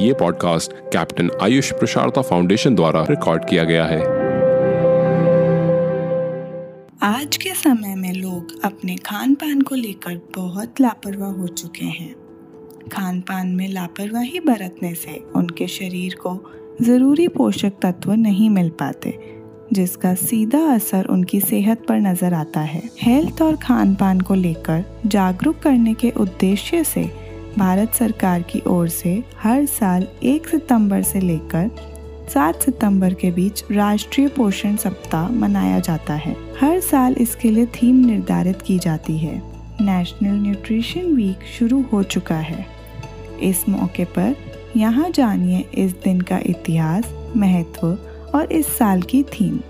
[0.00, 3.98] ये podcast captain Ayush Prasharta foundation द्वारा record किया गया है।
[7.02, 12.14] आज के समय में लोग अपने खान पान को लेकर बहुत लापरवाह हो चुके हैं।
[12.92, 16.38] खान पान में लापरवाही बरतने से उनके शरीर को
[16.82, 19.18] ज़रूरी पोषक तत्व नहीं मिल पाते,
[19.72, 24.84] जिसका सीधा असर उनकी सेहत पर नज़र आता है। हेल्थ और खान पान को लेकर
[25.06, 27.10] जागरूक करने के उद्देश्य से
[27.58, 31.70] भारत सरकार की ओर से हर साल 1 सितंबर से लेकर
[32.34, 38.04] 7 सितंबर के बीच राष्ट्रीय पोषण सप्ताह मनाया जाता है। हर साल इसके लिए थीम
[38.06, 39.42] निर्धारित की जाती है।
[39.80, 42.66] नेशनल न्यूट्रिशन वीक शुरू हो चुका है।
[43.42, 44.34] इस मौके पर
[44.76, 47.86] यहाँ जानिए इस दिन का इतिहास, महत्व
[48.34, 49.60] और इस साल की थीम।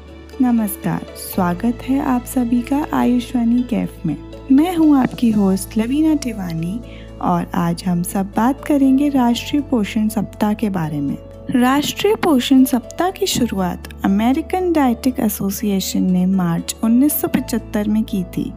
[0.40, 4.16] नमस्कार, स्वागत है आप सभी का आयुष्वानी कैफ में।
[4.52, 6.80] मैं हूँ आपकी होस्ट लवीना टिवानी
[7.22, 11.16] और आज हम सब बात करेंगे राष्ट्रीय पोषण सप्ताह के बारे में।
[11.50, 18.52] राष्ट्रीय पोषण सप्ताह की शुरुआत अमेरिकन डाइटिक एसोसिएशन ने मार्च 1975 में की थी।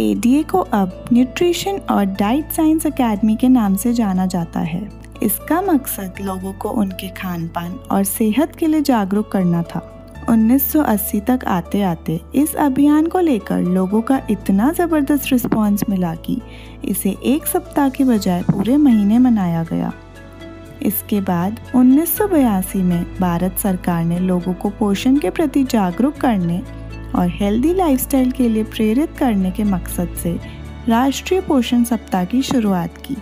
[0.00, 4.90] एडीए को अब न्यूट्रिशन और डाइट साइंस एकेडमी के नाम से जाना जाता है।
[5.22, 11.20] इसका मकसद लोगों को उनके खान पान और सेहत के लिए जागरूक करना था। 1980
[11.20, 16.40] तक आते आते इस अभियान को लेकर लोगों का इतना ज़बरदस्त रिस्पांस मिला कि
[16.84, 19.92] इसे एक सप्ताह के बजाय पूरे महीने मनाया गया।
[20.82, 26.62] इसके बाद 1982 में भारत सरकार ने लोगों को पोषण के प्रति जागरूक करने
[27.14, 30.38] और हेल्दी लाइफस्टाइल के लिए प्रेरित करने के मकसद से
[30.88, 33.16] राष्ट्रीय पोषण सप्ताह की शुरुआत की।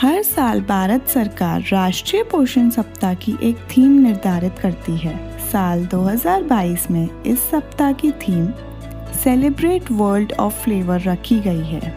[0.00, 6.90] हर साल भारत सरकार राष्ट्रीय पोषण सप्ताह की एक थीम निर्धारित करती है। साल 2022
[6.90, 8.48] में इस सप्ताह की theme
[9.24, 11.94] celebrate world of flavour रखी गई है।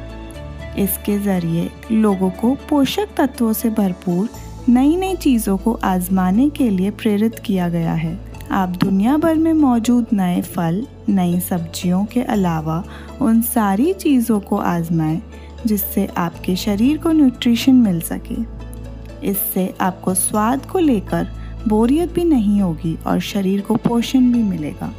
[0.79, 4.29] इसके ज़रिए लोगों को पोषक तत्वों से भरपूर
[4.69, 8.19] नई नई चीज़ों को आजमाने के लिए प्रेरित किया गया है।
[8.51, 12.83] आप दुनिया भर में मौजूद नए फल, नई सब्जियों के अलावा
[13.21, 15.21] उन सारी चीज़ों को आजमाएँ,
[15.65, 18.41] जिससे आपके शरीर को न्यूट्रिशन मिल सके।
[19.27, 24.93] इससे आपको स्वाद को लेकर बोरियत भी नहीं होगी और शरीर को पोषण भी मिलेगा।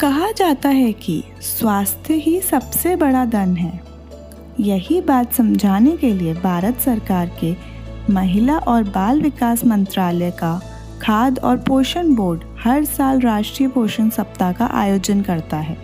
[0.00, 3.80] कहा जाता है कि स्वास्थ्य ही सबसे बड़ा धन है।
[4.60, 7.54] यही बात समझाने के लिए भारत सरकार के
[8.10, 10.60] महिला और बाल विकास मंत्रालय का
[11.02, 15.76] खाद्य और पोषण बोर्ड हर साल राष्ट्रीय पोषण सप्ताह का आयोजन करता है।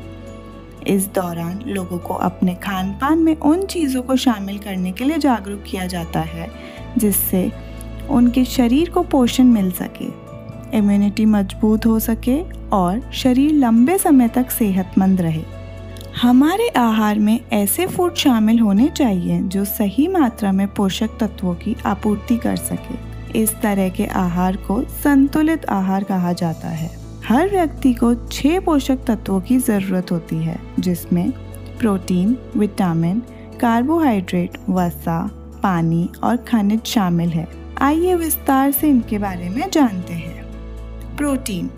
[0.86, 5.19] इस दौरान लोगों को अपने खान पान में उन चीज़ों को शामिल करने के लिए
[5.19, 6.50] जागरूक किया जाता है,
[6.98, 7.53] जिससे
[8.10, 10.25] उनके शरीर को पोषण मिल सके
[10.78, 15.42] इम्यूनिटी मज़बूत हो सके और शरीर लंबे समय तक सेहतमंद रहे।
[16.22, 21.76] हमारे आहार में ऐसे फ़ूड शामिल होने चाहिए जो सही मात्रा में पोषक तत्वों की
[21.87, 26.91] आपूर्ति कर सके। इस तरह के आहार को संतुलित आहार कहा जाता है।
[27.26, 31.31] हर व्यक्ति को छह पोषक तत्वों की ज़रूरत होती है, जिसमें
[31.78, 33.22] प्रोटीन, विटामिन
[33.60, 35.31] कार्बोहाइड्रेट वसा,
[35.62, 40.45] पानी और खनिज शामिल है। आइए विस्तार से इनके बारे में जानते हैं।
[41.17, 41.71] प्रोटीन।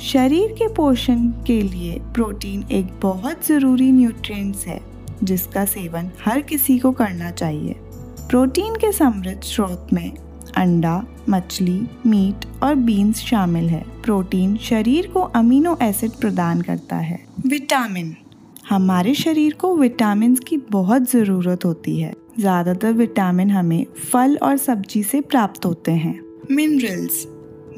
[0.00, 4.80] शरीर के पोषण के लिए प्रोटीन एक बहुत ज़रूरी न्यूट्रिएंट्स है,
[5.22, 7.72] जिसका सेवन हर किसी को करना चाहिए।
[8.28, 10.12] प्रोटीन के समृद्ध स्रोत में
[10.56, 17.26] अंडा, मछली, मीट और बीन्स शामिल है। प्रोटीन शरीर को अमीनो एसिड प्रदान करता है।
[17.46, 18.16] विटामिन।
[18.68, 25.02] हमारे शरीर को विटामिन की बहुत ज़रूरत होती है। ज़्यादातर विटामिन हमें फल और सब्ज़ी
[25.02, 26.18] से प्राप्त होते हैं।
[26.50, 27.26] मिनरल्स।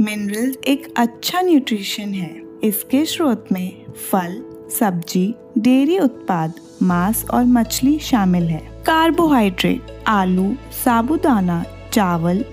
[0.01, 2.31] मिनरल्स एक अच्छा न्यूट्रिशन है।
[2.65, 4.41] इसके स्रोत में फल,
[4.79, 10.55] सब्ज़ी, डेयरी उत्पाद, मांस और मछली शामिल है। कार्बोहाइड्रेट, आलू,
[10.85, 12.45] साबुदाना, चावल,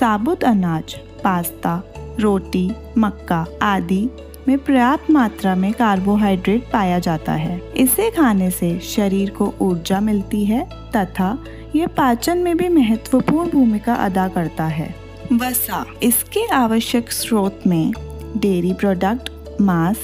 [0.00, 1.82] साबुत अनाज, पास्ता,
[2.20, 4.08] रोटी, मक्का आदि
[4.48, 10.44] में पर्याप्त मात्रा में कार्बोहाइड्रेट पाया जाता है। इसे खाने से शरीर को ऊर्जा मिलती
[10.44, 10.66] है
[10.96, 11.38] तथा
[11.76, 14.94] ये पाचन में भी महत्वपूर्ण भूमिका अदा करता है।
[15.32, 17.92] वसा, इसके आवश्यक स्रोत में
[18.36, 19.30] डेयरी प्रोडक्ट
[19.60, 19.98] मांस,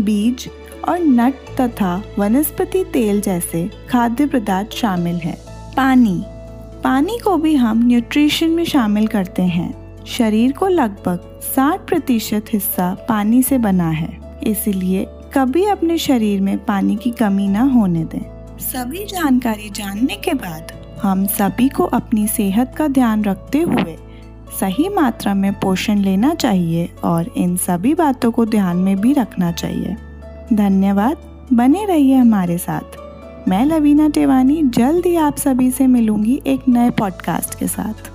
[0.00, 0.48] बीज
[0.88, 5.36] और नट तथा वनस्पति तेल जैसे खाद्य पदार्थ शामिल है।
[5.76, 6.22] पानी
[6.84, 12.96] पानी को भी हम न्यूट्रिशन में शामिल करते हैं। शरीर को लगभग 60 प्रतिशत हिस्सा
[13.08, 18.58] पानी से बना है। इसलिए कभी अपने शरीर में पानी की कमी न होने दें।
[18.58, 20.72] सभी जानकारी जानने के बाद
[21.02, 23.96] हम सभी को अपनी सेहत का ध्यान रखते हुए
[24.60, 29.52] सही मात्रा में पोषण लेना चाहिए और इन सभी बातों को ध्यान में भी रखना
[29.52, 29.96] चाहिए।
[30.52, 31.16] धन्यवाद।
[31.52, 32.96] बने रहिए हमारे साथ।
[33.48, 38.13] मैं लवीना टेवानी, जल्द ही आप सभी से मिलूँगी एक नए पॉडकास्ट के साथ।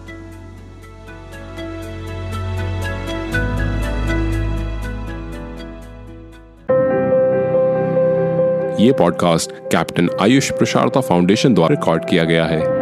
[8.79, 12.78] ये podcast captain Ayush Prasharta foundation द्वारा रिकॉर्ड किया गया है।